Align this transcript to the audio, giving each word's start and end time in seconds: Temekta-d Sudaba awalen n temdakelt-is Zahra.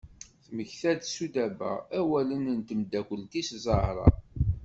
Temekta-d 0.45 1.01
Sudaba 1.13 1.71
awalen 1.99 2.43
n 2.57 2.59
temdakelt-is 2.67 3.49
Zahra. 3.65 4.07